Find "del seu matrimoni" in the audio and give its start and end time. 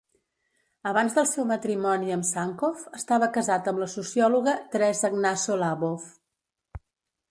1.17-2.15